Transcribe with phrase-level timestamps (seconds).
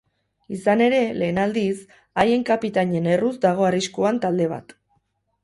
[0.55, 1.75] Izan ere, lehen aldiz,
[2.23, 4.77] haien kapitainen erruz dago arriskuan talde bat.